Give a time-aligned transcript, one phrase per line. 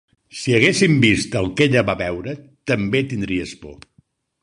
[0.37, 2.37] Si haguessin vist el que ella va veure
[2.73, 3.81] també tindries por